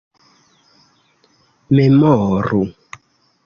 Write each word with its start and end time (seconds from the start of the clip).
memoru 1.75 2.61